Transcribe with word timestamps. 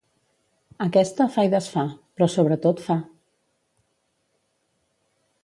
Aquesta 0.85 1.27
fa 1.35 1.45
i 1.47 1.51
desfà, 1.51 1.83
però 2.17 2.29
sobretot 2.37 2.83
fa. 2.87 2.97